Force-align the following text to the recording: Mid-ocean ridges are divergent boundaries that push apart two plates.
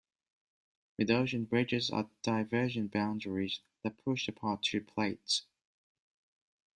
Mid-ocean 0.97 1.47
ridges 1.51 1.91
are 1.91 2.09
divergent 2.23 2.91
boundaries 2.91 3.59
that 3.83 4.03
push 4.03 4.27
apart 4.27 4.63
two 4.63 4.81
plates. 4.81 5.43